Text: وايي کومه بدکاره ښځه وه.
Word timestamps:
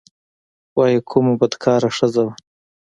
وايي 0.77 0.99
کومه 1.09 1.33
بدکاره 1.41 1.89
ښځه 1.97 2.21
وه. 2.25 2.33